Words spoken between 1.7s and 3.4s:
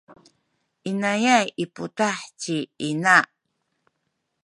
putah ci ina.